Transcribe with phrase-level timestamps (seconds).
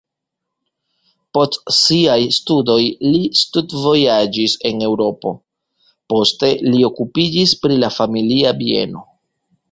[1.37, 5.33] Post siaj studoj li studvojaĝis en Eŭropo,
[6.13, 9.05] poste li okupiĝis pri la familia bieno.